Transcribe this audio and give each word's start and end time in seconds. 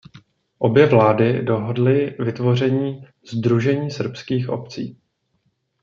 Obě 0.57 0.85
vlády 0.85 1.43
dohodly 1.43 2.15
vytvoření 2.19 3.07
"Sdružení 3.31 3.91
srbských 3.91 4.49
obcí". 4.49 4.97